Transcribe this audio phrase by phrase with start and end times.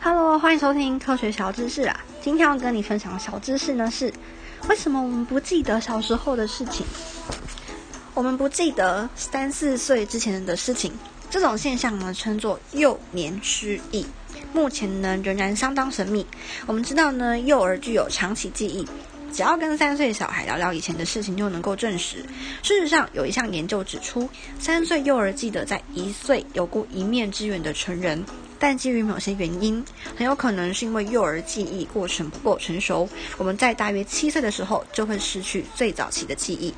[0.00, 1.98] Hello，欢迎收听科学小知识啊！
[2.20, 4.12] 今天要跟你分享的小知识呢是，
[4.68, 6.84] 为什么我们不记得小时候的事情？
[8.12, 10.92] 我们不记得三四岁之前的事情，
[11.30, 14.06] 这种现象呢称作幼年失忆。
[14.52, 16.24] 目前呢仍然相当神秘。
[16.66, 18.86] 我们知道呢，幼儿具有长期记忆，
[19.32, 22.24] 只要跟三岁小孩聊聊以前的事情，就能够证实。
[22.62, 24.28] 事实上，有一项研究指出，
[24.60, 28.24] 三岁幼儿记得在一岁有过一面之缘的成人。
[28.56, 29.84] 但基于某些原因，
[30.16, 36.72] 很有可能是因为幼儿记忆过程不够成熟，我们在大约七岁的时候就会失去最早期的记忆。